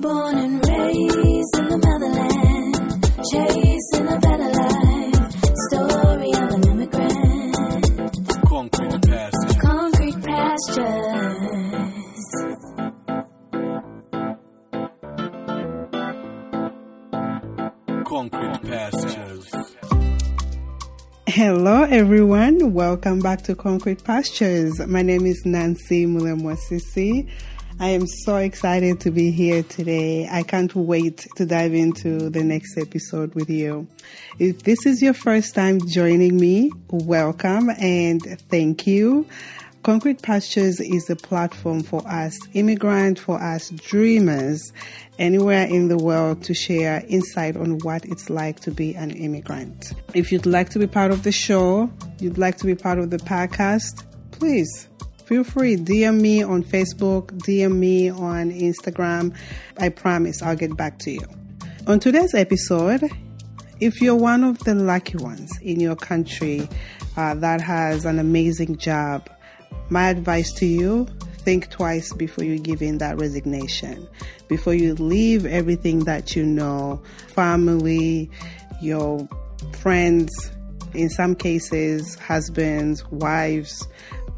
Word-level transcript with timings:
Born 0.00 0.38
and 0.38 0.66
raised 0.66 1.56
in 1.58 1.68
the 1.68 1.78
motherland, 1.84 2.74
chasing 3.30 4.08
a 4.08 4.18
better 4.18 4.50
life. 4.60 5.20
Story 5.68 6.32
of 6.40 6.50
an 6.54 6.64
immigrant, 6.70 8.12
Concrete 8.46 9.02
pastures. 9.06 9.56
concrete 9.60 10.18
pastures. 10.24 11.60
Concrete 18.04 18.62
pastures. 18.62 19.54
Hello, 21.26 21.82
everyone. 21.84 22.72
Welcome 22.72 23.20
back 23.20 23.42
to 23.42 23.54
Concrete 23.54 24.02
Pastures. 24.04 24.80
My 24.86 25.02
name 25.02 25.26
is 25.26 25.42
Nancy 25.44 26.06
Mulemwasisi. 26.06 27.30
I 27.80 27.88
am 27.88 28.06
so 28.06 28.36
excited 28.36 29.00
to 29.00 29.10
be 29.10 29.30
here 29.30 29.62
today. 29.62 30.28
I 30.30 30.42
can't 30.42 30.74
wait 30.74 31.26
to 31.36 31.46
dive 31.46 31.72
into 31.72 32.28
the 32.28 32.44
next 32.44 32.76
episode 32.76 33.34
with 33.34 33.48
you. 33.48 33.88
If 34.38 34.64
this 34.64 34.84
is 34.84 35.00
your 35.00 35.14
first 35.14 35.54
time 35.54 35.80
joining 35.88 36.36
me, 36.36 36.70
welcome 36.90 37.70
and 37.70 38.20
thank 38.50 38.86
you. 38.86 39.26
Concrete 39.82 40.20
Pastures 40.20 40.78
is 40.78 41.08
a 41.08 41.16
platform 41.16 41.82
for 41.82 42.06
us 42.06 42.38
immigrant, 42.52 43.18
for 43.18 43.42
us 43.42 43.70
dreamers, 43.70 44.74
anywhere 45.18 45.66
in 45.66 45.88
the 45.88 45.96
world 45.96 46.42
to 46.42 46.52
share 46.52 47.02
insight 47.08 47.56
on 47.56 47.78
what 47.78 48.04
it's 48.04 48.28
like 48.28 48.60
to 48.60 48.70
be 48.70 48.94
an 48.94 49.10
immigrant. 49.10 49.94
If 50.12 50.30
you'd 50.30 50.44
like 50.44 50.68
to 50.70 50.78
be 50.78 50.86
part 50.86 51.12
of 51.12 51.22
the 51.22 51.32
show, 51.32 51.90
you'd 52.18 52.36
like 52.36 52.58
to 52.58 52.66
be 52.66 52.74
part 52.74 52.98
of 52.98 53.08
the 53.08 53.16
podcast, 53.16 54.04
please 54.32 54.86
feel 55.30 55.44
free. 55.44 55.76
DM 55.76 56.20
me 56.20 56.42
on 56.42 56.60
Facebook, 56.64 57.26
DM 57.46 57.76
me 57.76 58.10
on 58.10 58.50
Instagram. 58.50 59.32
I 59.78 59.88
promise 59.88 60.42
I'll 60.42 60.56
get 60.56 60.76
back 60.76 60.98
to 61.00 61.12
you. 61.12 61.20
On 61.86 62.00
today's 62.00 62.34
episode, 62.34 63.08
if 63.78 64.02
you're 64.02 64.16
one 64.16 64.42
of 64.42 64.58
the 64.64 64.74
lucky 64.74 65.18
ones 65.18 65.56
in 65.62 65.78
your 65.78 65.94
country 65.94 66.68
uh, 67.16 67.34
that 67.34 67.60
has 67.60 68.06
an 68.06 68.18
amazing 68.18 68.76
job, 68.76 69.30
my 69.88 70.08
advice 70.08 70.52
to 70.54 70.66
you 70.66 71.06
think 71.38 71.70
twice 71.70 72.12
before 72.12 72.42
you 72.42 72.58
give 72.58 72.82
in 72.82 72.98
that 72.98 73.16
resignation, 73.20 74.08
before 74.48 74.74
you 74.74 74.94
leave 74.94 75.46
everything 75.46 76.00
that 76.00 76.34
you 76.34 76.44
know 76.44 77.00
family, 77.28 78.28
your 78.80 79.28
friends, 79.78 80.50
in 80.94 81.08
some 81.08 81.34
cases, 81.34 82.16
husbands, 82.16 83.08
wives, 83.10 83.86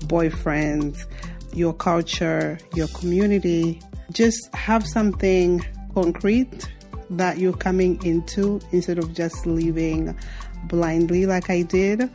boyfriends, 0.02 1.06
your 1.52 1.72
culture, 1.72 2.58
your 2.74 2.88
community. 2.88 3.80
Just 4.10 4.54
have 4.54 4.86
something 4.86 5.64
concrete 5.94 6.68
that 7.10 7.38
you're 7.38 7.52
coming 7.52 8.02
into 8.04 8.60
instead 8.72 8.98
of 8.98 9.14
just 9.14 9.46
leaving 9.46 10.16
blindly 10.64 11.26
like 11.26 11.50
I 11.50 11.62
did. 11.62 12.10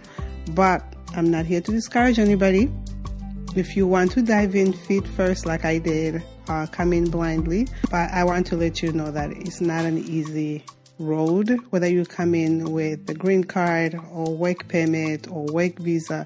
But 0.52 0.84
I'm 1.16 1.30
not 1.30 1.46
here 1.46 1.62
to 1.62 1.72
discourage 1.72 2.20
anybody. 2.20 2.72
If 3.56 3.76
you 3.76 3.88
want 3.88 4.12
to 4.12 4.22
dive 4.22 4.56
in 4.56 4.74
feet 4.74 5.08
first, 5.08 5.46
like 5.46 5.66
I 5.66 5.78
did, 5.78 6.24
uh, 6.48 6.68
come 6.68 6.94
in 6.94 7.10
blindly. 7.10 7.68
But 7.90 8.12
I 8.12 8.24
want 8.24 8.48
to 8.48 8.56
let 8.56 8.82
you 8.82 8.92
know 8.92 9.12
that 9.12 9.32
it's 9.32 9.62
not 9.62 9.86
an 9.86 9.98
easy 9.98 10.64
road, 11.00 11.60
whether 11.70 11.88
you 11.88 12.06
come 12.06 12.34
in 12.34 12.72
with 12.72 13.10
a 13.10 13.14
green 13.14 13.44
card 13.44 14.00
or 14.12 14.36
work 14.36 14.68
permit 14.68 15.28
or 15.30 15.46
work 15.46 15.78
visa, 15.80 16.26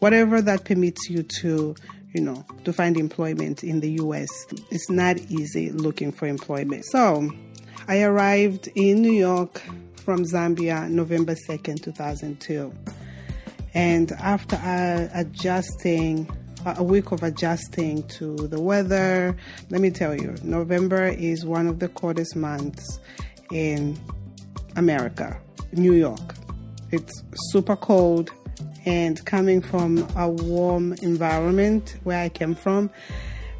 whatever 0.00 0.40
that 0.42 0.64
permits 0.64 1.08
you 1.08 1.22
to, 1.22 1.74
you 2.14 2.20
know, 2.20 2.44
to 2.64 2.72
find 2.72 2.96
employment 2.96 3.64
in 3.64 3.80
the 3.80 3.92
US. 4.02 4.28
It's 4.70 4.90
not 4.90 5.18
easy 5.30 5.70
looking 5.70 6.12
for 6.12 6.26
employment. 6.26 6.84
So 6.86 7.30
I 7.86 8.02
arrived 8.02 8.68
in 8.74 9.02
New 9.02 9.12
York 9.12 9.62
from 9.96 10.24
Zambia 10.24 10.88
November 10.88 11.34
2nd, 11.34 11.82
2002. 11.82 12.72
And 13.74 14.12
after 14.12 14.56
uh, 14.56 15.08
adjusting, 15.14 16.28
a 16.64 16.82
week 16.82 17.12
of 17.12 17.22
adjusting 17.22 18.06
to 18.08 18.34
the 18.48 18.60
weather, 18.60 19.36
let 19.70 19.80
me 19.80 19.90
tell 19.90 20.14
you, 20.14 20.34
November 20.42 21.06
is 21.08 21.44
one 21.44 21.66
of 21.66 21.78
the 21.78 21.88
coldest 21.88 22.36
months 22.36 23.00
in 23.52 23.98
America, 24.76 25.40
New 25.72 25.92
York. 25.92 26.34
It's 26.90 27.22
super 27.50 27.76
cold, 27.76 28.30
and 28.88 29.22
coming 29.26 29.60
from 29.60 29.98
a 30.16 30.26
warm 30.26 30.94
environment 31.02 31.98
where 32.04 32.18
I 32.18 32.30
came 32.30 32.54
from, 32.54 32.88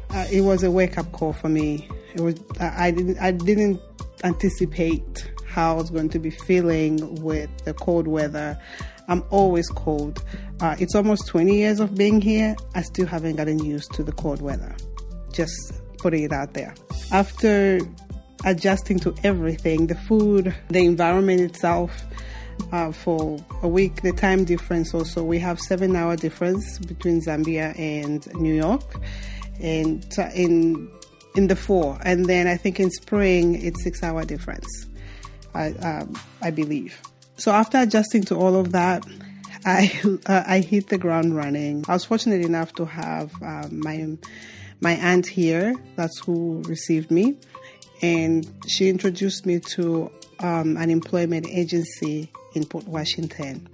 uh, 0.09 0.25
it 0.31 0.41
was 0.41 0.63
a 0.63 0.71
wake 0.71 0.97
up 0.97 1.11
call 1.11 1.33
for 1.33 1.49
me. 1.49 1.87
It 2.15 2.21
was 2.21 2.33
I 2.59 2.89
didn't 2.89 3.19
I 3.19 3.29
didn't 3.29 3.79
anticipate 4.23 5.31
how 5.45 5.73
I 5.73 5.75
was 5.75 5.91
going 5.91 6.09
to 6.09 6.19
be 6.19 6.31
feeling 6.31 7.21
with 7.21 7.51
the 7.63 7.75
cold 7.75 8.07
weather. 8.07 8.59
I'm 9.07 9.23
always 9.29 9.69
cold. 9.69 10.23
Uh, 10.61 10.75
it's 10.79 10.95
almost 10.95 11.27
20 11.27 11.55
years 11.55 11.79
of 11.79 11.95
being 11.95 12.21
here. 12.21 12.55
I 12.73 12.81
still 12.81 13.05
haven't 13.05 13.35
gotten 13.35 13.63
used 13.63 13.93
to 13.93 14.03
the 14.03 14.11
cold 14.11 14.41
weather. 14.41 14.75
Just 15.31 15.73
putting 15.99 16.23
it 16.23 16.31
out 16.31 16.55
there. 16.55 16.73
After 17.11 17.79
adjusting 18.45 18.99
to 19.01 19.13
everything 19.23 19.87
the 19.87 19.95
food, 19.95 20.55
the 20.69 20.85
environment 20.85 21.41
itself, 21.41 21.91
uh, 22.71 22.91
for 22.91 23.37
a 23.61 23.67
week, 23.67 24.01
the 24.01 24.11
time 24.11 24.45
difference 24.45 24.93
also. 24.93 25.23
We 25.23 25.39
have 25.39 25.59
seven 25.59 25.95
hour 25.95 26.15
difference 26.15 26.79
between 26.79 27.21
Zambia 27.21 27.77
and 27.77 28.25
New 28.35 28.53
York, 28.53 28.95
and 29.59 30.05
uh, 30.17 30.29
in 30.33 30.89
in 31.35 31.47
the 31.47 31.55
fall, 31.55 31.97
and 32.03 32.25
then 32.25 32.47
I 32.47 32.57
think 32.57 32.79
in 32.79 32.91
spring 32.91 33.55
it's 33.63 33.83
six 33.83 34.03
hour 34.03 34.25
difference. 34.25 34.87
I 35.53 35.71
um, 35.73 36.19
I 36.41 36.51
believe. 36.51 36.99
So 37.37 37.51
after 37.51 37.77
adjusting 37.77 38.23
to 38.25 38.35
all 38.35 38.55
of 38.55 38.71
that, 38.73 39.05
I 39.65 39.91
uh, 40.25 40.43
I 40.45 40.59
hit 40.59 40.87
the 40.87 40.97
ground 40.97 41.35
running. 41.35 41.85
I 41.87 41.93
was 41.93 42.05
fortunate 42.05 42.45
enough 42.45 42.73
to 42.73 42.85
have 42.85 43.31
um, 43.41 43.79
my 43.79 44.17
my 44.81 44.93
aunt 44.93 45.27
here. 45.27 45.75
That's 45.95 46.19
who 46.19 46.61
received 46.67 47.11
me, 47.11 47.37
and 48.01 48.47
she 48.67 48.89
introduced 48.89 49.45
me 49.45 49.59
to 49.75 50.11
um, 50.39 50.77
an 50.77 50.89
employment 50.89 51.47
agency 51.47 52.31
in 52.53 52.65
Port 52.65 52.87
Washington, 52.87 53.67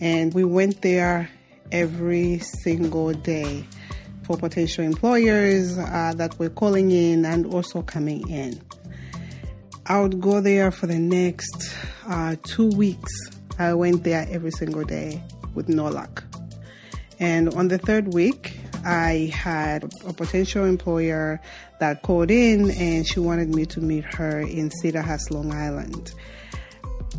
and 0.00 0.34
we 0.34 0.44
went 0.44 0.82
there 0.82 1.30
every 1.72 2.38
single 2.38 3.12
day 3.12 3.64
for 4.24 4.36
potential 4.36 4.84
employers 4.84 5.78
uh, 5.78 6.12
that 6.16 6.38
were 6.38 6.50
calling 6.50 6.90
in 6.90 7.24
and 7.24 7.46
also 7.46 7.82
coming 7.82 8.28
in. 8.28 8.60
I 9.86 10.00
would 10.00 10.20
go 10.20 10.42
there 10.42 10.70
for 10.70 10.86
the 10.86 10.98
next 10.98 11.74
uh, 12.06 12.36
two 12.42 12.68
weeks. 12.68 13.10
I 13.58 13.72
went 13.72 14.04
there 14.04 14.26
every 14.30 14.50
single 14.50 14.84
day 14.84 15.22
with 15.54 15.68
no 15.70 15.86
luck. 15.86 16.24
And 17.18 17.52
on 17.54 17.68
the 17.68 17.78
third 17.78 18.12
week, 18.12 18.58
I 18.84 19.32
had 19.34 19.90
a 20.06 20.12
potential 20.12 20.64
employer 20.66 21.40
that 21.80 22.02
called 22.02 22.30
in 22.30 22.70
and 22.70 23.06
she 23.06 23.18
wanted 23.18 23.54
me 23.54 23.66
to 23.66 23.80
meet 23.80 24.04
her 24.14 24.40
in 24.40 24.70
Cedarhurst, 24.70 25.30
Long 25.30 25.52
Island. 25.52 26.12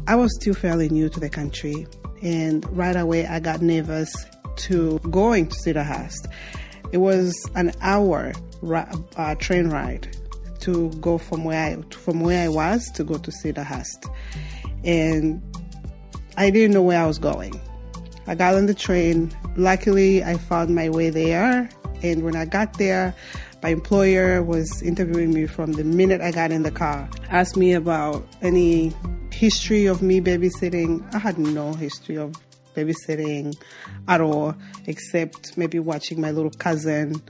I 0.10 0.16
was 0.16 0.34
still 0.34 0.56
fairly 0.56 0.90
new 0.90 1.08
to 1.08 1.20
the 1.20 1.30
country, 1.30 1.86
and 2.24 2.66
right 2.76 2.96
away 2.96 3.28
I 3.28 3.40
got 3.40 3.62
nervous 3.62 4.12
to 4.56 4.98
going 5.12 5.50
to 5.50 5.56
Cedarhurst. 5.60 6.26
It 6.92 6.98
was 6.98 7.32
an 7.54 7.74
hour 7.82 8.34
uh, 8.66 9.36
train 9.36 9.70
ride 9.70 10.18
to 10.62 10.90
go 10.94 11.20
from 11.20 11.44
where 11.44 11.64
I 11.64 11.82
from 11.92 12.22
where 12.22 12.44
I 12.44 12.50
was 12.50 12.90
to 12.96 13.04
go 13.04 13.20
to 13.20 13.32
Cedarhurst, 13.32 14.10
and 14.84 15.44
I 16.38 16.50
didn't 16.50 16.74
know 16.74 16.82
where 16.82 17.04
I 17.04 17.06
was 17.06 17.20
going. 17.20 17.62
I 18.26 18.34
got 18.34 18.56
on 18.56 18.66
the 18.66 18.74
train. 18.74 19.32
Luckily, 19.58 20.24
I 20.24 20.38
found 20.38 20.74
my 20.74 20.90
way 20.90 21.12
there, 21.12 21.70
and 22.02 22.24
when 22.24 22.36
I 22.36 22.46
got 22.46 22.80
there, 22.80 23.14
my 23.62 23.70
employer 23.70 24.42
was 24.42 24.82
interviewing 24.82 25.36
me 25.36 25.46
from 25.46 25.74
the 25.74 25.84
minute 25.84 26.20
I 26.20 26.32
got 26.32 26.52
in 26.52 26.64
the 26.64 26.72
car. 26.72 27.08
Asked 27.30 27.58
me 27.58 27.74
about 27.74 28.26
any 28.42 28.92
history 29.40 29.86
of 29.86 30.02
me 30.02 30.20
babysitting. 30.20 31.02
I 31.16 31.18
had 31.18 31.38
no 31.38 31.72
history 31.72 32.18
of 32.18 32.36
babysitting 32.76 33.56
at 34.10 34.20
all, 34.20 34.54
except 34.86 35.58
maybe 35.58 35.80
watching 35.80 36.20
my 36.20 36.32
little 36.32 36.52
cousin 36.52 37.22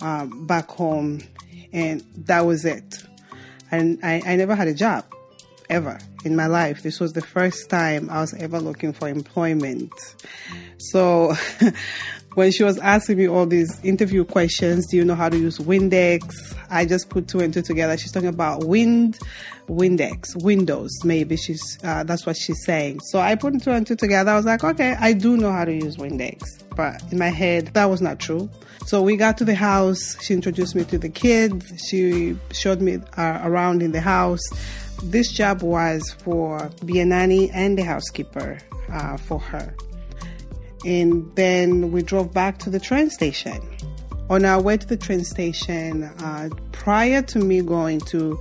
um, 0.00 0.46
back 0.46 0.70
home, 0.70 1.22
and 1.72 2.04
that 2.18 2.46
was 2.46 2.64
it. 2.64 3.04
And 3.72 3.98
I, 4.04 4.22
I 4.24 4.36
never 4.36 4.54
had 4.54 4.68
a 4.68 4.74
job 4.74 5.06
ever 5.68 5.98
in 6.24 6.36
my 6.36 6.46
life. 6.46 6.84
This 6.84 7.00
was 7.00 7.14
the 7.14 7.20
first 7.20 7.68
time 7.68 8.10
I 8.10 8.20
was 8.20 8.32
ever 8.34 8.60
looking 8.60 8.92
for 8.92 9.08
employment. 9.08 9.92
So 10.78 11.34
when 12.36 12.52
she 12.52 12.62
was 12.62 12.78
asking 12.78 13.16
me 13.16 13.26
all 13.26 13.46
these 13.46 13.82
interview 13.82 14.22
questions, 14.22 14.86
do 14.86 14.98
you 14.98 15.04
know 15.04 15.14
how 15.14 15.28
to 15.28 15.38
use 15.38 15.58
Windex? 15.58 16.54
I 16.68 16.84
just 16.84 17.08
put 17.08 17.28
two 17.28 17.40
and 17.40 17.52
two 17.52 17.62
together. 17.62 17.96
She's 17.96 18.12
talking 18.12 18.28
about 18.28 18.64
wind, 18.64 19.18
Windex, 19.68 20.42
Windows, 20.44 20.92
maybe 21.02 21.36
she's, 21.36 21.78
uh, 21.82 22.04
that's 22.04 22.26
what 22.26 22.36
she's 22.36 22.62
saying. 22.64 23.00
So 23.06 23.20
I 23.20 23.36
put 23.36 23.62
two 23.62 23.70
and 23.70 23.86
two 23.86 23.96
together. 23.96 24.32
I 24.32 24.36
was 24.36 24.44
like, 24.44 24.62
okay, 24.62 24.96
I 25.00 25.14
do 25.14 25.38
know 25.38 25.50
how 25.50 25.64
to 25.64 25.72
use 25.72 25.96
Windex. 25.96 26.42
but 26.76 27.02
in 27.10 27.18
my 27.18 27.30
head, 27.30 27.68
that 27.68 27.86
was 27.86 28.02
not 28.02 28.18
true. 28.20 28.50
So 28.84 29.00
we 29.00 29.16
got 29.16 29.38
to 29.38 29.44
the 29.46 29.54
house. 29.54 30.22
She 30.22 30.34
introduced 30.34 30.74
me 30.76 30.84
to 30.84 30.98
the 30.98 31.08
kids. 31.08 31.72
She 31.88 32.36
showed 32.52 32.82
me 32.82 32.98
uh, 33.16 33.40
around 33.44 33.82
in 33.82 33.92
the 33.92 34.00
house. 34.02 34.42
This 35.02 35.32
job 35.32 35.62
was 35.62 36.14
for 36.18 36.70
be 36.84 37.00
a 37.00 37.06
nanny 37.06 37.50
and 37.50 37.78
a 37.78 37.84
housekeeper 37.84 38.58
uh, 38.92 39.16
for 39.16 39.38
her. 39.38 39.74
And 40.86 41.34
then 41.34 41.90
we 41.90 42.02
drove 42.02 42.32
back 42.32 42.58
to 42.58 42.70
the 42.70 42.78
train 42.78 43.10
station. 43.10 43.60
On 44.30 44.44
our 44.44 44.62
way 44.62 44.76
to 44.76 44.86
the 44.86 44.96
train 44.96 45.24
station, 45.24 46.04
uh, 46.04 46.48
prior 46.72 47.22
to 47.22 47.40
me 47.40 47.60
going 47.60 48.00
to 48.02 48.40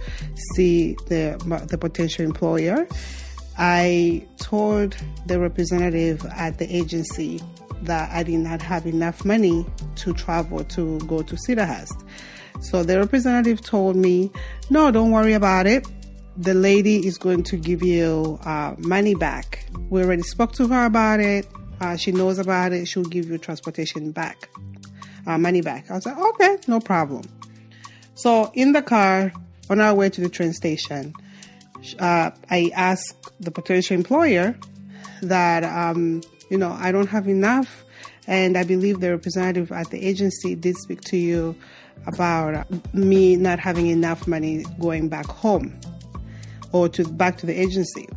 see 0.53 0.93
the 1.07 1.37
the 1.67 1.77
potential 1.77 2.23
employer, 2.23 2.87
I 3.57 4.25
told 4.37 4.95
the 5.25 5.39
representative 5.39 6.23
at 6.25 6.59
the 6.59 6.75
agency 6.75 7.41
that 7.81 8.11
I 8.11 8.23
did 8.23 8.39
not 8.39 8.61
have 8.61 8.85
enough 8.85 9.25
money 9.25 9.65
to 9.97 10.13
travel 10.13 10.63
to 10.63 10.99
go 11.01 11.21
to 11.23 11.35
Cedarhurst. 11.35 12.03
So 12.61 12.83
the 12.83 12.99
representative 12.99 13.61
told 13.61 13.95
me, 13.95 14.31
"No, 14.69 14.91
don't 14.91 15.11
worry 15.11 15.33
about 15.33 15.65
it. 15.67 15.85
The 16.37 16.53
lady 16.53 17.05
is 17.07 17.17
going 17.17 17.43
to 17.43 17.57
give 17.57 17.81
you 17.81 18.39
uh, 18.43 18.75
money 18.79 19.15
back. 19.15 19.65
We 19.89 20.03
already 20.03 20.23
spoke 20.23 20.51
to 20.53 20.67
her 20.67 20.85
about 20.85 21.19
it. 21.19 21.47
Uh, 21.81 21.97
she 21.97 22.11
knows 22.11 22.39
about 22.39 22.73
it. 22.73 22.87
She'll 22.87 23.03
give 23.03 23.29
you 23.29 23.37
transportation 23.37 24.11
back, 24.11 24.49
uh, 25.27 25.37
money 25.37 25.61
back." 25.61 25.89
I 25.89 25.95
was 25.95 26.05
like, 26.05 26.17
"Okay, 26.17 26.57
no 26.67 26.79
problem." 26.79 27.23
So 28.15 28.51
in 28.53 28.71
the 28.71 28.81
car 28.81 29.33
on 29.69 29.79
our 29.79 29.93
way 29.93 30.09
to 30.09 30.21
the 30.21 30.29
train 30.29 30.53
station, 30.53 31.13
uh, 31.99 32.31
I 32.49 32.71
asked 32.73 33.31
the 33.39 33.51
potential 33.51 33.95
employer 33.95 34.57
that, 35.21 35.63
um, 35.63 36.21
you 36.49 36.57
know, 36.57 36.71
I 36.71 36.91
don't 36.91 37.07
have 37.07 37.27
enough. 37.27 37.83
And 38.27 38.57
I 38.57 38.63
believe 38.63 39.01
the 39.01 39.11
representative 39.11 39.71
at 39.71 39.91
the 39.91 40.03
agency 40.03 40.55
did 40.55 40.75
speak 40.77 41.01
to 41.01 41.17
you 41.17 41.55
about 42.07 42.65
me 42.93 43.35
not 43.35 43.59
having 43.59 43.87
enough 43.87 44.27
money 44.27 44.65
going 44.79 45.09
back 45.09 45.27
home 45.27 45.79
or 46.71 46.89
to 46.89 47.03
back 47.03 47.37
to 47.37 47.45
the 47.45 47.59
agency. 47.59 48.07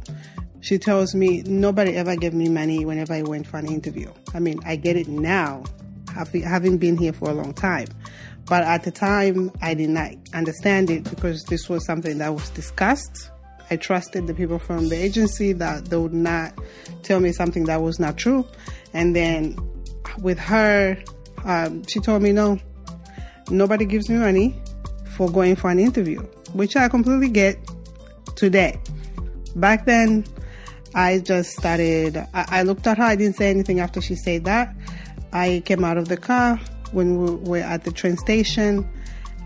She 0.61 0.79
tells 0.79 1.15
me 1.15 1.43
nobody 1.43 1.97
ever 1.97 2.17
gave 2.17 2.35
me 2.35 2.49
money 2.49 2.85
whenever 2.85 3.15
I 3.15 3.23
went 3.23 3.47
for 3.47 3.59
an 3.59 3.67
interview. 3.67 4.13
I 4.35 4.41
mean, 4.41 4.59
I 4.65 4.77
get 4.77 4.97
it 4.97 5.09
now, 5.09 5.65
having 6.15 6.79
been 6.79 6.97
here 6.97 7.13
for 7.13 7.31
a 7.31 7.35
long 7.35 7.55
time. 7.55 7.89
But 8.47 8.65
at 8.65 8.83
the 8.83 8.91
time, 8.91 9.51
I 9.63 9.75
did 9.75 9.91
not 9.91 10.13
understand 10.33 10.91
it 10.91 11.05
because 11.05 11.45
this 11.45 11.69
was 11.69 11.85
something 11.85 12.19
that 12.19 12.35
was 12.35 12.49
discussed 12.51 13.31
I 13.71 13.77
trusted 13.77 14.27
the 14.27 14.35
people 14.35 14.59
from 14.59 14.89
the 14.89 14.97
agency 14.97 15.53
that 15.55 15.87
they 15.87 15.97
would 15.97 16.15
not 16.15 16.55
tell 17.03 17.21
me 17.21 17.33
something 17.33 17.65
that 17.65 17.83
was 17.83 18.01
not 18.01 18.17
true. 18.17 18.47
And 18.95 19.15
then 19.15 19.59
with 20.21 20.39
her, 20.39 20.97
um, 21.45 21.85
she 21.87 22.01
told 22.01 22.23
me, 22.23 22.33
no, 22.33 22.59
nobody 23.51 23.85
gives 23.85 24.09
me 24.09 24.17
money 24.17 24.59
for 25.17 25.31
going 25.31 25.57
for 25.57 25.71
an 25.71 25.79
interview, 25.79 26.21
which 26.55 26.77
I 26.77 26.89
completely 26.89 27.29
get 27.29 27.59
today. 28.37 28.81
Back 29.57 29.85
then, 29.85 30.25
I 30.99 31.21
just 31.21 31.51
started, 31.53 32.17
I, 32.35 32.47
I 32.49 32.63
looked 32.65 32.85
at 32.89 32.99
her, 32.99 33.05
I 33.05 33.15
didn't 33.15 33.37
say 33.37 33.51
anything 33.51 33.79
after 33.79 34.01
she 34.01 34.17
said 34.17 34.45
that. 34.47 34.75
I 35.33 35.63
came 35.65 35.85
out 35.85 35.97
of 35.97 36.09
the 36.09 36.17
car 36.17 36.59
when 36.91 37.23
we 37.23 37.35
were 37.49 37.59
at 37.59 37.85
the 37.85 37.93
train 37.93 38.17
station. 38.17 38.85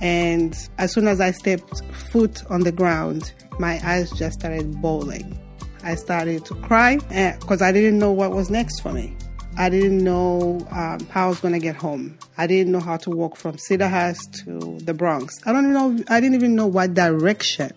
And 0.01 0.57
as 0.79 0.95
soon 0.95 1.07
as 1.07 1.21
I 1.21 1.31
stepped 1.33 1.85
foot 2.11 2.43
on 2.49 2.63
the 2.63 2.73
ground, 2.73 3.35
my 3.59 3.79
eyes 3.87 4.11
just 4.13 4.41
started 4.41 4.81
bawling. 4.81 5.39
I 5.85 5.95
started 5.97 6.47
to 6.47 6.55
cry 6.55 6.97
because 7.41 7.61
eh, 7.61 7.67
I 7.67 7.71
didn't 7.71 7.99
know 7.99 8.13
what 8.13 8.31
was 8.31 8.49
next 8.49 8.81
for 8.81 8.91
me. 8.91 9.15
I 9.59 9.69
didn't 9.69 10.03
know 10.03 10.67
um, 10.71 11.07
how 11.11 11.27
I 11.27 11.29
was 11.29 11.41
going 11.41 11.53
to 11.53 11.61
get 11.61 11.77
home. 11.77 12.19
I 12.39 12.47
didn't 12.47 12.73
know 12.73 12.81
how 12.81 12.97
to 12.97 13.11
walk 13.11 13.37
from 13.37 13.57
Cedarhurst 13.57 14.47
to 14.47 14.83
the 14.83 14.95
Bronx. 14.95 15.39
I 15.45 15.53
don't 15.53 15.71
know. 15.71 16.03
I 16.09 16.19
didn't 16.19 16.37
even 16.37 16.55
know 16.55 16.67
what 16.67 16.95
direction 16.95 17.73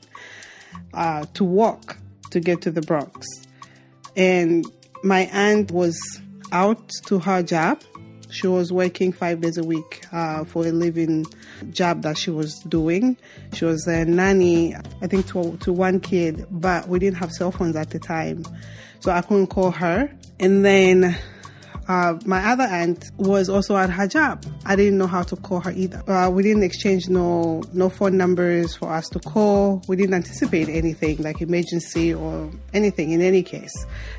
uh, 0.93 1.25
to 1.33 1.43
walk 1.43 1.97
to 2.31 2.39
get 2.39 2.61
to 2.61 2.71
the 2.71 2.81
Bronx. 2.81 3.44
And 4.15 4.65
my 5.03 5.29
aunt 5.31 5.71
was 5.71 5.97
out 6.51 6.89
to 7.07 7.19
her 7.19 7.43
job 7.43 7.81
she 8.35 8.47
was 8.47 8.71
working 8.71 9.13
five 9.13 9.39
days 9.39 9.57
a 9.57 9.63
week 9.63 10.05
uh, 10.11 10.43
for 10.43 10.67
a 10.67 10.71
living 10.71 11.25
job 11.71 12.01
that 12.01 12.17
she 12.17 12.31
was 12.31 12.59
doing. 12.67 13.17
She 13.53 13.63
was 13.63 13.87
a 13.87 14.03
nanny, 14.03 14.75
I 14.75 15.07
think, 15.07 15.27
to, 15.27 15.55
to 15.61 15.71
one 15.71 16.01
kid, 16.01 16.45
but 16.51 16.89
we 16.89 16.99
didn't 16.99 17.17
have 17.17 17.31
cell 17.31 17.51
phones 17.51 17.77
at 17.77 17.91
the 17.91 17.99
time. 17.99 18.43
So 18.99 19.11
I 19.11 19.21
couldn't 19.21 19.47
call 19.47 19.71
her. 19.71 20.11
And 20.39 20.65
then 20.65 21.17
uh, 21.87 22.17
my 22.25 22.43
other 22.51 22.63
aunt 22.63 23.11
was 23.17 23.49
also 23.49 23.77
at 23.77 23.89
her 23.89 24.07
job. 24.07 24.45
I 24.65 24.75
didn't 24.75 24.97
know 24.97 25.07
how 25.07 25.23
to 25.23 25.35
call 25.35 25.59
her 25.61 25.71
either. 25.71 26.03
Uh, 26.09 26.29
we 26.29 26.43
didn't 26.43 26.63
exchange 26.63 27.09
no 27.09 27.63
no 27.73 27.89
phone 27.89 28.17
numbers 28.17 28.75
for 28.75 28.91
us 28.91 29.07
to 29.09 29.19
call. 29.19 29.81
We 29.87 29.95
didn't 29.95 30.15
anticipate 30.15 30.69
anything 30.69 31.17
like 31.17 31.41
emergency 31.41 32.13
or 32.13 32.51
anything. 32.73 33.11
In 33.11 33.21
any 33.21 33.43
case, 33.43 33.73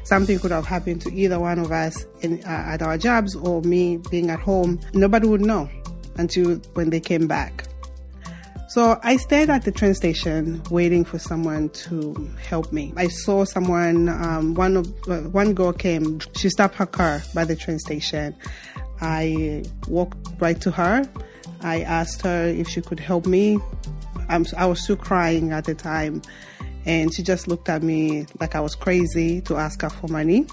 something 0.04 0.38
could 0.38 0.52
have 0.52 0.66
happened 0.66 1.02
to 1.02 1.12
either 1.12 1.40
one 1.40 1.58
of 1.58 1.72
us 1.72 2.06
in, 2.20 2.42
uh, 2.44 2.48
at 2.48 2.82
our 2.82 2.98
jobs 2.98 3.34
or 3.34 3.62
me 3.62 3.98
being 4.10 4.30
at 4.30 4.40
home. 4.40 4.80
Nobody 4.94 5.26
would 5.26 5.40
know 5.40 5.68
until 6.16 6.56
when 6.74 6.90
they 6.90 7.00
came 7.00 7.26
back. 7.26 7.64
So 8.68 8.98
I 9.04 9.16
stayed 9.16 9.48
at 9.48 9.64
the 9.64 9.70
train 9.70 9.94
station 9.94 10.60
waiting 10.70 11.04
for 11.04 11.20
someone 11.20 11.68
to 11.70 12.28
help 12.48 12.72
me. 12.72 12.92
I 12.96 13.06
saw 13.06 13.44
someone, 13.44 14.08
um, 14.08 14.54
one 14.54 14.76
of 14.76 14.86
uh, 15.08 15.20
one 15.30 15.54
girl 15.54 15.72
came. 15.72 16.18
She 16.34 16.50
stopped 16.50 16.74
her 16.74 16.86
car 16.86 17.22
by 17.32 17.44
the 17.44 17.54
train 17.54 17.78
station. 17.78 18.34
I 19.00 19.64
walked 19.86 20.18
right 20.40 20.60
to 20.62 20.72
her. 20.72 21.08
I 21.60 21.82
asked 21.82 22.22
her 22.22 22.48
if 22.48 22.68
she 22.68 22.80
could 22.80 22.98
help 22.98 23.26
me. 23.26 23.58
I'm, 24.28 24.44
I 24.56 24.66
was 24.66 24.82
still 24.82 24.96
crying 24.96 25.52
at 25.52 25.64
the 25.64 25.74
time, 25.74 26.20
and 26.84 27.14
she 27.14 27.22
just 27.22 27.46
looked 27.46 27.68
at 27.68 27.84
me 27.84 28.26
like 28.40 28.56
I 28.56 28.60
was 28.60 28.74
crazy 28.74 29.40
to 29.42 29.56
ask 29.56 29.82
her 29.82 29.90
for 29.90 30.08
money, 30.08 30.46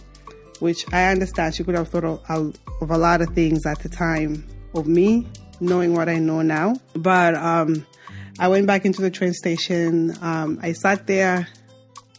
which 0.60 0.86
I 0.94 1.06
understand. 1.06 1.56
She 1.56 1.64
could 1.64 1.76
have 1.76 1.88
thought 1.88 2.04
of, 2.04 2.22
of 2.30 2.92
a 2.92 2.98
lot 2.98 3.22
of 3.22 3.30
things 3.30 3.66
at 3.66 3.80
the 3.80 3.90
time 3.90 4.48
of 4.76 4.86
me, 4.88 5.28
knowing 5.60 5.96
what 5.96 6.10
I 6.10 6.20
know 6.20 6.44
now. 6.44 6.76
But 6.96 7.34
um, 7.36 7.86
I 8.40 8.48
went 8.48 8.66
back 8.66 8.86
into 8.86 9.02
the 9.02 9.12
train 9.12 9.34
station. 9.34 10.16
Um, 10.22 10.60
I 10.62 10.74
sat 10.74 11.06
there 11.06 11.48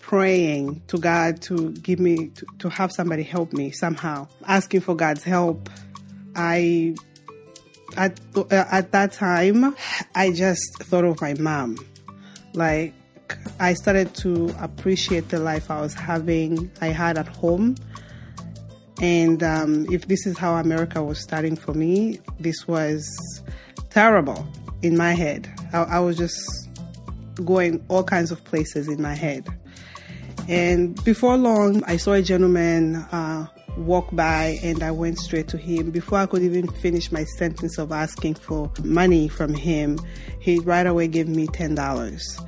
praying 0.01 0.83
to 0.87 0.99
God 0.99 1.43
to 1.43 1.73
give 1.73 1.99
me, 1.99 2.29
to, 2.29 2.47
to 2.61 2.69
have 2.69 2.93
somebody 2.93 3.23
help 3.23 3.53
me 3.53 3.73
somehow, 3.73 4.29
asking 4.47 4.83
for 4.83 4.95
God's 4.95 5.25
help. 5.25 5.69
I, 6.37 6.95
at, 7.97 8.21
at 8.51 8.93
that 8.93 9.13
time, 9.13 9.75
I 10.15 10.31
just 10.31 10.63
thought 10.83 11.05
of 11.05 11.21
my 11.21 11.35
mom. 11.35 11.79
Like, 12.53 12.95
I 13.59 13.75
started 13.75 14.15
to 14.17 14.55
appreciate 14.61 15.31
the 15.31 15.41
life 15.41 15.71
I 15.71 15.81
was 15.81 15.95
having, 15.95 16.71
I 16.81 16.89
had 16.89 17.19
at 17.19 17.27
home. 17.29 17.75
And 19.01 19.43
um, 19.43 19.87
if 19.91 20.07
this 20.07 20.27
is 20.27 20.39
how 20.39 20.55
America 20.57 21.03
was 21.03 21.21
starting 21.21 21.57
for 21.57 21.75
me, 21.75 22.21
this 22.39 22.69
was 22.69 23.05
terrible 23.91 24.47
in 24.85 24.97
my 24.97 25.13
head. 25.13 25.51
I, 25.73 25.83
I 25.83 26.01
was 26.01 26.17
just 26.17 26.69
going 27.45 27.85
all 27.89 28.05
kinds 28.05 28.31
of 28.31 28.45
places 28.45 28.87
in 28.87 29.01
my 29.01 29.15
head. 29.15 29.49
And 30.49 31.03
before 31.05 31.37
long, 31.37 31.83
I 31.85 31.97
saw 31.97 32.13
a 32.13 32.23
gentleman 32.23 32.97
uh, 32.97 33.47
walk 33.79 34.09
by 34.13 34.59
and 34.63 34.83
I 34.83 34.91
went 34.91 35.19
straight 35.19 35.49
to 35.49 35.59
him. 35.59 35.91
Before 35.91 36.19
I 36.19 36.27
could 36.27 36.43
even 36.43 36.69
finish 36.69 37.11
my 37.11 37.25
sentence 37.25 37.79
of 37.79 37.93
asking 37.93 38.35
for 38.35 38.71
money 38.85 39.27
from 39.29 39.55
him, 39.55 39.99
he 40.41 40.59
right 40.61 40.87
away 40.87 41.09
gave 41.09 41.29
me 41.29 41.47
$10. 41.47 42.47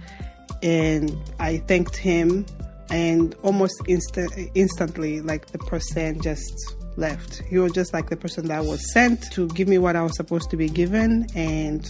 And 0.63 1.17
I 1.41 1.59
thanked 1.59 1.97
him 1.97 2.45
and 2.91 3.35
almost 3.43 3.81
instant, 3.89 4.33
instantly, 4.55 5.21
like 5.23 5.47
the 5.47 5.59
person 5.59 6.21
just 6.21 6.77
left. 6.97 7.43
He 7.49 7.59
was 7.59 7.73
just 7.73 7.93
like 7.93 8.11
the 8.11 8.17
person 8.17 8.47
that 8.49 8.65
was 8.65 8.93
sent 8.93 9.31
to 9.33 9.49
give 9.49 9.69
me 9.69 9.79
what 9.79 9.97
I 9.97 10.03
was 10.03 10.17
supposed 10.17 10.51
to 10.51 10.57
be 10.57 10.69
given 10.69 11.27
and 11.35 11.87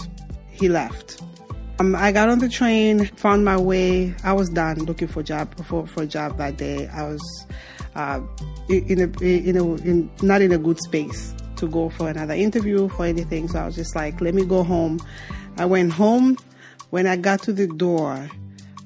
he 0.56 0.68
left. 0.68 1.22
Um, 1.78 1.94
I 1.94 2.10
got 2.10 2.30
on 2.30 2.38
the 2.38 2.48
train, 2.48 3.06
found 3.16 3.44
my 3.44 3.56
way. 3.58 4.14
I 4.24 4.32
was 4.32 4.48
done 4.48 4.78
looking 4.84 5.08
for 5.08 5.22
job 5.22 5.54
for, 5.66 5.86
for 5.86 6.04
a 6.04 6.06
job 6.06 6.38
that 6.38 6.56
day. 6.56 6.88
I 6.88 7.02
was 7.02 7.46
uh, 7.94 8.20
in 8.68 9.00
a 9.00 9.22
in 9.22 9.56
a 9.56 9.74
in, 9.76 10.10
not 10.22 10.40
in 10.40 10.52
a 10.52 10.58
good 10.58 10.78
space 10.78 11.34
to 11.56 11.68
go 11.68 11.90
for 11.90 12.08
another 12.08 12.34
interview 12.34 12.88
for 12.88 13.04
anything. 13.04 13.48
So 13.48 13.58
I 13.58 13.66
was 13.66 13.76
just 13.76 13.94
like, 13.94 14.20
let 14.20 14.34
me 14.34 14.44
go 14.44 14.62
home. 14.62 15.00
I 15.58 15.66
went 15.66 15.92
home. 15.92 16.36
When 16.90 17.06
I 17.06 17.16
got 17.16 17.42
to 17.42 17.52
the 17.52 17.66
door, 17.66 18.28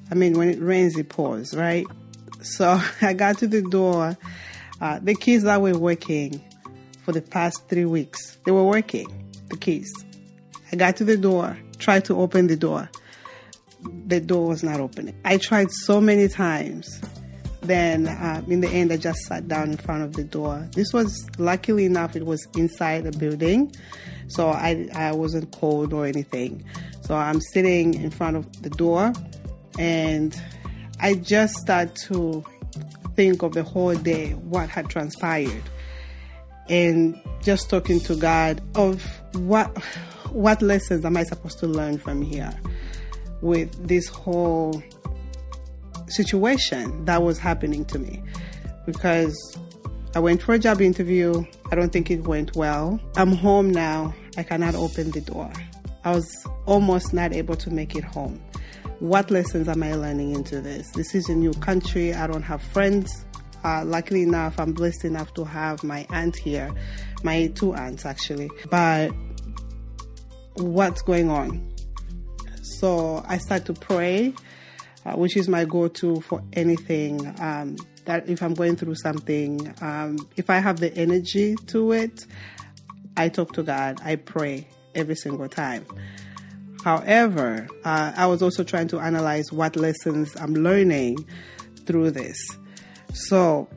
I 0.09 0.15
mean, 0.15 0.37
when 0.37 0.49
it 0.49 0.59
rains, 0.59 0.97
it 0.97 1.07
pours, 1.07 1.55
right? 1.55 1.85
So 2.41 2.81
I 3.01 3.13
got 3.13 3.37
to 3.39 3.47
the 3.47 3.61
door. 3.61 4.17
Uh, 4.81 4.99
the 5.01 5.13
kids 5.13 5.43
that 5.43 5.61
were 5.61 5.77
working 5.77 6.41
for 7.03 7.11
the 7.13 7.21
past 7.21 7.69
three 7.69 7.85
weeks, 7.85 8.37
they 8.45 8.51
were 8.51 8.65
working. 8.65 9.07
The 9.49 9.57
kids 9.57 9.93
I 10.71 10.75
got 10.75 10.95
to 10.97 11.03
the 11.03 11.17
door, 11.17 11.57
tried 11.79 12.05
to 12.05 12.17
open 12.17 12.47
the 12.47 12.55
door. 12.55 12.89
The 14.07 14.19
door 14.19 14.47
was 14.47 14.63
not 14.63 14.79
opening. 14.79 15.19
I 15.25 15.37
tried 15.37 15.71
so 15.71 15.99
many 15.99 16.27
times. 16.27 17.01
then 17.61 18.07
uh, 18.07 18.41
in 18.47 18.61
the 18.61 18.69
end, 18.69 18.91
I 18.91 18.97
just 18.97 19.19
sat 19.21 19.47
down 19.47 19.71
in 19.71 19.77
front 19.77 20.03
of 20.03 20.13
the 20.13 20.23
door. 20.23 20.67
This 20.73 20.93
was 20.93 21.29
luckily 21.37 21.85
enough, 21.85 22.15
it 22.15 22.25
was 22.25 22.47
inside 22.57 23.05
a 23.05 23.11
building, 23.11 23.71
so 24.27 24.49
I, 24.49 24.89
I 24.95 25.11
wasn't 25.11 25.51
cold 25.51 25.93
or 25.93 26.05
anything. 26.05 26.63
So 27.01 27.15
I'm 27.15 27.39
sitting 27.39 27.93
in 27.93 28.09
front 28.09 28.37
of 28.37 28.61
the 28.61 28.69
door, 28.69 29.13
and 29.77 30.39
I 30.99 31.15
just 31.15 31.55
start 31.55 31.95
to 32.07 32.43
think 33.15 33.43
of 33.43 33.53
the 33.53 33.63
whole 33.63 33.95
day, 33.95 34.31
what 34.31 34.69
had 34.69 34.89
transpired, 34.89 35.63
and 36.69 37.19
just 37.41 37.69
talking 37.69 37.99
to 38.01 38.15
God 38.15 38.61
of 38.75 39.03
what 39.33 39.75
what 40.31 40.61
lessons 40.61 41.03
am 41.03 41.17
I 41.17 41.23
supposed 41.23 41.59
to 41.59 41.67
learn 41.67 41.97
from 41.97 42.21
here 42.21 42.53
with 43.41 43.87
this 43.87 44.07
whole 44.07 44.81
situation 46.07 47.05
that 47.05 47.21
was 47.23 47.37
happening 47.37 47.85
to 47.85 47.99
me 47.99 48.23
because 48.85 49.57
I 50.15 50.19
went 50.19 50.41
for 50.41 50.53
a 50.53 50.59
job 50.59 50.81
interview. 50.81 51.43
I 51.71 51.75
don't 51.75 51.91
think 51.91 52.11
it 52.11 52.23
went 52.23 52.55
well. 52.55 52.99
I'm 53.15 53.31
home 53.31 53.71
now. 53.71 54.13
I 54.37 54.43
cannot 54.43 54.75
open 54.75 55.11
the 55.11 55.21
door. 55.21 55.51
I 56.03 56.13
was 56.13 56.29
almost 56.65 57.13
not 57.13 57.33
able 57.33 57.55
to 57.55 57.69
make 57.69 57.95
it 57.95 58.03
home. 58.03 58.41
What 58.99 59.31
lessons 59.31 59.67
am 59.67 59.83
I 59.83 59.95
learning 59.95 60.35
into 60.35 60.61
this? 60.61 60.91
This 60.91 61.15
is 61.15 61.29
a 61.29 61.35
new 61.35 61.53
country. 61.53 62.13
I 62.13 62.27
don't 62.27 62.43
have 62.43 62.61
friends. 62.61 63.25
Uh, 63.63 63.83
luckily 63.85 64.23
enough, 64.23 64.59
I'm 64.59 64.73
blessed 64.73 65.05
enough 65.05 65.33
to 65.35 65.45
have 65.45 65.83
my 65.83 66.05
aunt 66.09 66.35
here, 66.35 66.71
my 67.23 67.47
two 67.47 67.73
aunts 67.73 68.05
actually. 68.05 68.49
But 68.69 69.11
what's 70.55 71.01
going 71.01 71.29
on? 71.29 71.71
So 72.61 73.23
I 73.27 73.37
start 73.37 73.65
to 73.65 73.73
pray, 73.73 74.33
uh, 75.05 75.13
which 75.13 75.37
is 75.37 75.47
my 75.47 75.65
go 75.65 75.87
to 75.87 76.21
for 76.21 76.43
anything. 76.53 77.27
Um, 77.39 77.77
that 78.05 78.27
if 78.27 78.41
I'm 78.41 78.55
going 78.55 78.75
through 78.75 78.95
something, 78.95 79.73
um, 79.81 80.17
if 80.35 80.49
I 80.49 80.57
have 80.57 80.79
the 80.79 80.91
energy 80.97 81.55
to 81.67 81.91
it, 81.91 82.25
I 83.15 83.29
talk 83.29 83.53
to 83.53 83.63
God, 83.63 83.99
I 84.03 84.15
pray 84.15 84.67
every 84.95 85.15
single 85.15 85.47
time. 85.47 85.85
However, 86.83 87.67
uh, 87.83 88.13
I 88.15 88.25
was 88.25 88.41
also 88.41 88.63
trying 88.63 88.87
to 88.89 88.99
analyze 88.99 89.51
what 89.51 89.75
lessons 89.75 90.35
I'm 90.35 90.55
learning 90.55 91.25
through 91.85 92.11
this. 92.11 92.37
So 93.13 93.67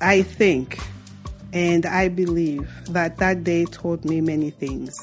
I 0.00 0.22
think 0.22 0.78
and 1.52 1.84
I 1.84 2.08
believe 2.08 2.70
that 2.86 3.18
that 3.18 3.44
day 3.44 3.64
taught 3.64 4.04
me 4.04 4.20
many 4.20 4.50
things. 4.50 4.94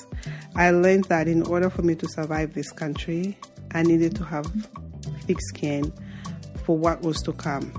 I 0.55 0.71
learned 0.71 1.05
that 1.05 1.27
in 1.27 1.43
order 1.43 1.69
for 1.69 1.81
me 1.81 1.95
to 1.95 2.07
survive 2.07 2.53
this 2.53 2.71
country, 2.71 3.37
I 3.73 3.83
needed 3.83 4.15
to 4.15 4.23
have 4.23 4.45
thick 5.23 5.41
skin 5.41 5.93
for 6.63 6.77
what 6.77 7.01
was 7.01 7.21
to 7.23 7.33
come. 7.33 7.71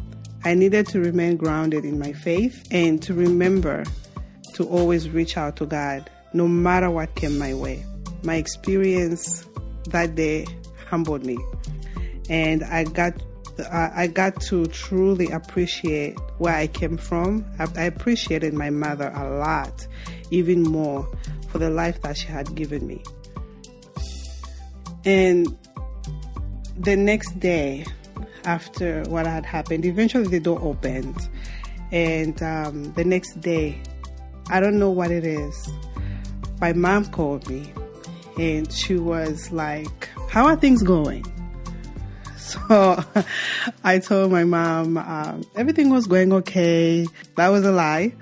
I 0.44 0.54
needed 0.54 0.86
to 0.88 1.00
remain 1.00 1.36
grounded 1.36 1.84
in 1.84 1.98
my 1.98 2.12
faith 2.12 2.66
and 2.70 3.02
to 3.02 3.14
remember 3.14 3.84
to 4.54 4.68
always 4.68 5.08
reach 5.08 5.36
out 5.36 5.56
to 5.56 5.66
God 5.66 6.08
no 6.32 6.46
matter 6.46 6.90
what 6.90 7.14
came 7.14 7.38
my 7.38 7.54
way. 7.54 7.84
My 8.22 8.36
experience 8.36 9.44
that 9.88 10.14
day 10.14 10.46
humbled 10.88 11.24
me, 11.24 11.38
and 12.28 12.62
I 12.64 12.84
got 12.84 13.14
I 13.70 14.06
got 14.06 14.40
to 14.42 14.66
truly 14.66 15.30
appreciate 15.30 16.18
where 16.38 16.54
I 16.54 16.68
came 16.68 16.96
from. 16.96 17.44
I 17.58 17.82
appreciated 17.84 18.54
my 18.54 18.70
mother 18.70 19.12
a 19.14 19.28
lot, 19.38 19.86
even 20.30 20.62
more 20.62 21.08
for 21.48 21.58
the 21.58 21.70
life 21.70 22.00
that 22.02 22.16
she 22.16 22.26
had 22.26 22.54
given 22.54 22.86
me. 22.86 23.02
And 25.04 25.56
the 26.76 26.96
next 26.96 27.40
day, 27.40 27.84
after 28.44 29.02
what 29.04 29.26
had 29.26 29.44
happened, 29.44 29.84
eventually 29.84 30.28
the 30.28 30.40
door 30.40 30.60
opened. 30.62 31.28
And 31.90 32.40
um, 32.42 32.92
the 32.94 33.04
next 33.04 33.40
day, 33.40 33.80
I 34.50 34.60
don't 34.60 34.78
know 34.78 34.90
what 34.90 35.10
it 35.10 35.24
is. 35.24 35.68
My 36.60 36.72
mom 36.72 37.06
called 37.06 37.48
me 37.48 37.72
and 38.38 38.72
she 38.72 38.96
was 38.96 39.50
like, 39.50 40.08
How 40.28 40.46
are 40.46 40.56
things 40.56 40.82
going? 40.82 41.24
So 42.48 43.04
I 43.84 43.98
told 43.98 44.32
my 44.32 44.44
mom 44.44 44.96
um, 44.96 45.44
everything 45.54 45.90
was 45.90 46.06
going 46.06 46.32
okay. 46.32 47.06
That 47.36 47.48
was 47.48 47.64
a 47.64 47.72
lie. 47.72 48.14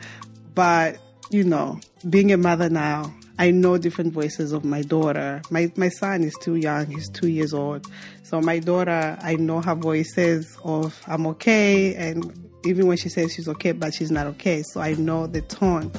But, 0.54 0.99
you 1.30 1.45
know, 1.45 1.78
being 2.09 2.33
a 2.33 2.37
mother 2.37 2.68
now, 2.68 3.14
I 3.38 3.52
know 3.52 3.78
different 3.78 4.12
voices 4.12 4.52
of 4.52 4.64
my 4.64 4.83
daughter. 4.83 5.42
My, 5.50 5.71
my 5.76 5.90
son 5.90 6.25
is 6.25 6.35
too 6.40 6.56
young, 6.56 6.87
he's 6.87 7.09
two 7.09 7.28
years 7.28 7.54
old. 7.54 7.87
So 8.25 8.40
my 8.40 8.59
daughter, 8.59 9.16
I 9.23 9.37
know 9.37 9.61
her 9.61 9.75
voices 9.75 10.59
of 10.64 11.00
I'm 11.06 11.26
okay. 11.28 11.95
And 11.95 12.50
even 12.64 12.87
when 12.88 12.97
she 12.97 13.09
says 13.09 13.33
she's 13.33 13.49
okay, 13.49 13.73
but 13.73 13.95
she's 13.95 14.11
not 14.11 14.26
okay. 14.26 14.62
So 14.62 14.80
I 14.80 14.95
know 14.95 15.26
the 15.26 15.42
tone 15.42 15.92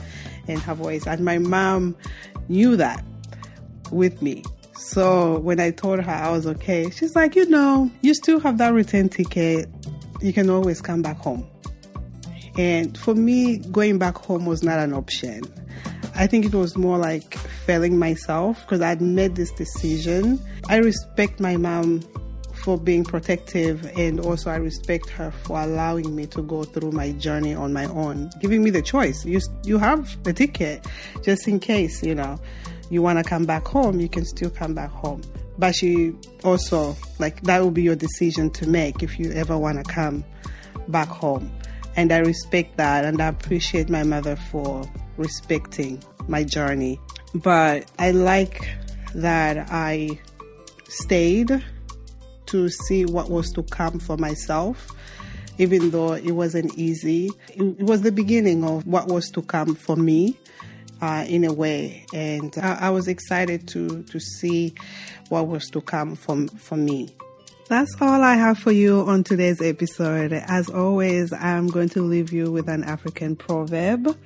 in 0.47 0.59
her 0.59 0.73
voice. 0.73 1.07
And 1.07 1.23
my 1.23 1.37
mom 1.37 1.95
knew 2.49 2.75
that 2.75 3.05
with 3.91 4.21
me. 4.21 4.43
So 4.77 5.39
when 5.39 5.59
I 5.59 5.71
told 5.71 6.01
her 6.01 6.11
I 6.11 6.29
was 6.29 6.45
okay, 6.45 6.89
she's 6.91 7.15
like, 7.15 7.35
you 7.35 7.49
know, 7.49 7.91
you 8.01 8.13
still 8.13 8.39
have 8.39 8.59
that 8.59 8.73
return 8.73 9.09
ticket. 9.09 9.67
You 10.21 10.31
can 10.33 10.49
always 10.49 10.81
come 10.81 11.01
back 11.01 11.17
home. 11.17 11.47
And 12.57 12.97
for 12.97 13.15
me, 13.15 13.57
going 13.57 13.97
back 13.97 14.17
home 14.17 14.45
was 14.45 14.63
not 14.63 14.79
an 14.79 14.93
option. 14.93 15.41
I 16.15 16.27
think 16.27 16.45
it 16.45 16.53
was 16.53 16.77
more 16.77 16.97
like 16.97 17.35
failing 17.65 17.97
myself 17.97 18.61
because 18.61 18.81
I'd 18.81 19.01
made 19.01 19.35
this 19.35 19.51
decision. 19.51 20.39
I 20.69 20.77
respect 20.77 21.39
my 21.39 21.57
mom 21.57 22.01
for 22.63 22.77
being 22.77 23.03
protective 23.03 23.85
and 23.97 24.19
also 24.19 24.49
I 24.49 24.55
respect 24.55 25.09
her 25.09 25.31
for 25.31 25.59
allowing 25.59 26.15
me 26.15 26.25
to 26.27 26.41
go 26.41 26.63
through 26.63 26.91
my 26.91 27.11
journey 27.13 27.53
on 27.53 27.73
my 27.73 27.85
own, 27.85 28.29
giving 28.41 28.63
me 28.63 28.71
the 28.71 28.81
choice. 28.81 29.25
You 29.25 29.39
you 29.63 29.77
have 29.77 30.21
the 30.23 30.33
ticket 30.33 30.85
just 31.23 31.47
in 31.47 31.59
case, 31.59 32.03
you 32.03 32.15
know 32.15 32.39
you 32.89 33.01
want 33.01 33.17
to 33.19 33.23
come 33.23 33.45
back 33.45 33.67
home, 33.67 33.99
you 33.99 34.09
can 34.09 34.25
still 34.25 34.49
come 34.49 34.73
back 34.73 34.91
home. 34.91 35.21
But 35.57 35.75
she 35.75 36.13
also, 36.43 36.95
like, 37.19 37.41
that 37.43 37.61
will 37.61 37.71
be 37.71 37.81
your 37.81 37.95
decision 37.95 38.49
to 38.51 38.67
make 38.67 39.01
if 39.01 39.19
you 39.19 39.31
ever 39.31 39.57
want 39.57 39.83
to 39.83 39.91
come 39.91 40.23
back 40.87 41.07
home. 41.07 41.51
And 41.95 42.11
I 42.11 42.19
respect 42.19 42.77
that 42.77 43.05
and 43.05 43.21
I 43.21 43.27
appreciate 43.27 43.89
my 43.89 44.03
mother 44.03 44.35
for 44.35 44.89
respecting 45.17 46.03
my 46.27 46.43
journey. 46.43 46.99
But 47.33 47.91
I 47.97 48.11
like 48.11 48.69
that 49.15 49.67
I 49.71 50.19
stayed 50.87 51.63
to 52.45 52.69
see 52.69 53.05
what 53.05 53.29
was 53.29 53.51
to 53.53 53.63
come 53.63 53.99
for 53.99 54.15
myself 54.15 54.93
even 55.57 55.89
though 55.91 56.13
it 56.13 56.31
wasn't 56.31 56.77
easy. 56.77 57.31
It, 57.49 57.81
was 57.81 58.01
the 58.01 58.11
beginning 58.11 58.63
of 58.63 58.85
what 58.85 59.07
was 59.07 59.29
to 59.31 59.41
come 59.41 59.75
for 59.75 59.95
me 59.95 60.37
uh, 61.01 61.25
in 61.27 61.43
a 61.43 61.53
way. 61.53 62.05
And 62.13 62.55
I, 62.57 62.87
I, 62.87 62.89
was 62.89 63.07
excited 63.07 63.67
to, 63.69 64.03
to 64.03 64.19
see 64.19 64.73
what 65.29 65.47
was 65.47 65.69
to 65.71 65.81
come 65.81 66.15
from, 66.15 66.47
from 66.47 66.85
me. 66.85 67.15
That's 67.69 67.93
all 67.99 68.21
I 68.21 68.35
have 68.35 68.57
for 68.57 68.71
you 68.71 69.01
on 69.01 69.23
today's 69.23 69.61
episode. 69.61 70.31
As 70.31 70.69
always, 70.69 71.33
I'm 71.33 71.67
going 71.67 71.89
to 71.89 72.01
leave 72.01 72.31
you 72.31 72.51
with 72.51 72.69
an 72.69 72.83
African 72.83 73.35
proverb. 73.35 74.17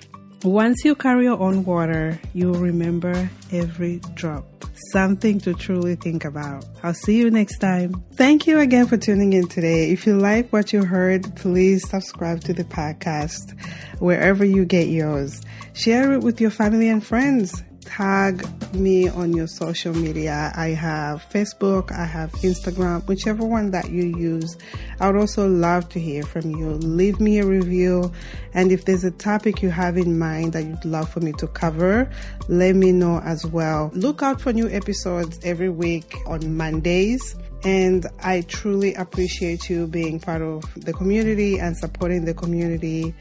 Once 0.43 0.85
you 0.85 0.95
carry 0.95 1.25
your 1.25 1.39
own 1.39 1.63
water, 1.63 2.19
you'll 2.33 2.55
remember 2.55 3.29
every 3.51 3.99
drop. 4.13 4.50
Something 4.89 5.39
to 5.41 5.53
truly 5.53 5.95
think 5.95 6.25
about. 6.25 6.65
I'll 6.83 6.93
see 6.93 7.17
you 7.17 7.29
next 7.29 7.59
time. 7.59 8.03
Thank 8.13 8.47
you 8.47 8.59
again 8.59 8.87
for 8.87 8.97
tuning 8.97 9.33
in 9.33 9.47
today. 9.47 9.91
If 9.91 10.07
you 10.07 10.17
like 10.17 10.51
what 10.51 10.73
you 10.73 10.83
heard, 10.83 11.35
please 11.35 11.87
subscribe 11.87 12.41
to 12.41 12.53
the 12.53 12.63
podcast 12.63 13.59
wherever 13.99 14.43
you 14.43 14.65
get 14.65 14.87
yours. 14.87 15.41
Share 15.73 16.13
it 16.13 16.21
with 16.21 16.41
your 16.41 16.51
family 16.51 16.89
and 16.89 17.05
friends 17.05 17.63
tag 17.81 18.45
me 18.73 19.09
on 19.09 19.33
your 19.33 19.47
social 19.47 19.93
media. 19.93 20.51
I 20.55 20.69
have 20.69 21.23
Facebook, 21.29 21.91
I 21.91 22.05
have 22.05 22.31
Instagram, 22.33 23.05
whichever 23.07 23.45
one 23.45 23.71
that 23.71 23.89
you 23.91 24.03
use. 24.17 24.57
I 24.99 25.07
would 25.07 25.19
also 25.19 25.47
love 25.47 25.89
to 25.89 25.99
hear 25.99 26.23
from 26.23 26.51
you. 26.51 26.69
Leave 26.69 27.19
me 27.19 27.39
a 27.39 27.45
review. 27.45 28.11
And 28.53 28.71
if 28.71 28.85
there's 28.85 29.03
a 29.03 29.11
topic 29.11 29.61
you 29.61 29.69
have 29.69 29.97
in 29.97 30.17
mind 30.17 30.53
that 30.53 30.63
you'd 30.65 30.85
love 30.85 31.09
for 31.09 31.19
me 31.19 31.33
to 31.33 31.47
cover, 31.47 32.09
let 32.47 32.75
me 32.75 32.91
know 32.91 33.19
as 33.19 33.45
well. 33.45 33.91
Look 33.93 34.21
out 34.23 34.41
for 34.41 34.53
new 34.53 34.69
episodes 34.69 35.39
every 35.43 35.69
week 35.69 36.15
on 36.27 36.55
Mondays. 36.55 37.35
And 37.63 38.07
I 38.23 38.41
truly 38.41 38.95
appreciate 38.95 39.69
you 39.69 39.85
being 39.85 40.19
part 40.19 40.41
of 40.41 40.63
the 40.75 40.93
community 40.93 41.59
and 41.59 41.77
supporting 41.77 42.25
the 42.25 42.33
community. 42.33 43.13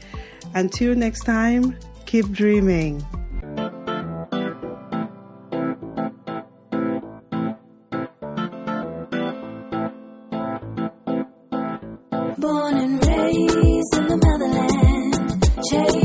Until 0.55 0.95
next 0.95 1.21
time, 1.21 1.77
keep 2.05 2.29
dreaming. 2.31 3.05
born 12.41 12.75
and 12.75 13.05
raised 13.05 13.95
in 13.95 14.07
the 14.07 14.17
motherland. 14.17 15.43
Chase 15.69 16.00